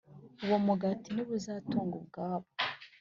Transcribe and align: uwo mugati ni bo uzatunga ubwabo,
uwo 0.43 0.57
mugati 0.65 1.07
ni 1.11 1.23
bo 1.27 1.31
uzatunga 1.39 1.93
ubwabo, 2.01 2.47